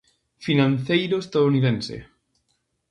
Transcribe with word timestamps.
Financeiro 0.45 1.15
estadounidense. 1.19 1.95